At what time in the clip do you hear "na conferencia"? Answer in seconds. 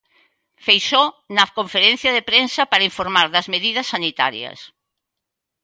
1.35-2.11